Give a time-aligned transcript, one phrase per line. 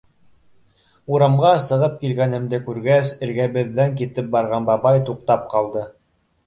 [1.17, 5.91] Урамға сығып килгәнгемде күргәс, эргәбеҙҙән китеп барған бабай туҡтап ҡалды.